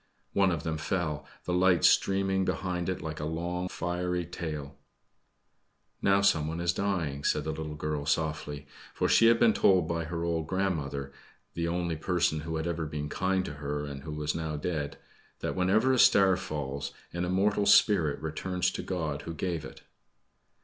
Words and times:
One 0.33 0.49
of 0.49 0.63
them 0.63 0.79
fell, 0.79 1.27
the 1.43 1.53
lights 1.53 1.87
streaming 1.87 2.43
behind 2.43 2.89
it 2.89 3.03
like 3.03 3.19
a 3.19 3.25
long, 3.25 3.67
fiery 3.69 4.25
tail. 4.25 4.75
"Now 6.01 6.21
someone 6.21 6.59
is 6.59 6.73
dying," 6.73 7.23
said 7.23 7.43
the 7.43 7.51
little 7.51 7.75
girl 7.75 8.07
softly, 8.07 8.65
for 8.95 9.07
she 9.07 9.27
had 9.27 9.39
been 9.39 9.53
told 9.53 9.87
by 9.87 10.05
her 10.05 10.23
old 10.23 10.47
grandmother 10.47 11.13
the 11.53 11.67
only 11.67 11.95
person 11.97 12.39
who 12.39 12.55
had 12.55 12.65
ever 12.65 12.87
been 12.87 13.09
kind 13.09 13.45
to 13.45 13.53
her, 13.61 13.85
and 13.85 14.01
who 14.01 14.13
was 14.13 14.33
now 14.33 14.55
dead 14.57 14.97
that 15.41 15.55
whenever 15.55 15.93
a 15.93 15.99
star 15.99 16.35
falls 16.35 16.91
an 17.13 17.23
immortal 17.23 17.67
spirit 17.67 18.19
returns 18.23 18.71
to 18.71 18.81
God 18.81 19.21
who 19.21 19.35
gave 19.35 19.63
it. 19.63 19.83